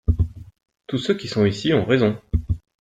Tous 0.87 0.97
ceux 0.97 1.13
qui 1.13 1.27
sont 1.27 1.45
ici 1.45 1.75
ont 1.75 1.85
raison. 1.85 2.17